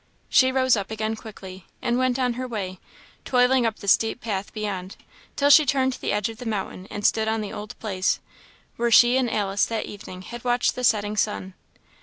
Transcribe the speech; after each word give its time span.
She 0.29 0.51
rose 0.51 0.75
up 0.75 0.89
again 0.89 1.15
quickly, 1.15 1.67
and 1.79 1.95
went 1.95 2.17
on 2.17 2.33
her 2.33 2.47
way, 2.47 2.79
toiling 3.23 3.67
up 3.67 3.75
the 3.77 3.87
steep 3.87 4.19
path 4.19 4.51
beyond, 4.51 4.95
till 5.35 5.51
she 5.51 5.63
turned 5.63 5.93
the 5.93 6.11
edge 6.11 6.27
of 6.27 6.39
the 6.39 6.45
mountain, 6.47 6.87
and 6.89 7.05
stood 7.05 7.27
on 7.27 7.41
the 7.41 7.53
old 7.53 7.77
place, 7.77 8.19
where 8.77 8.89
she 8.89 9.15
and 9.15 9.29
Alice 9.29 9.65
that 9.67 9.85
evening 9.85 10.23
had 10.23 10.43
watched 10.43 10.73
the 10.73 10.83
setting 10.83 11.15
sun. 11.15 11.53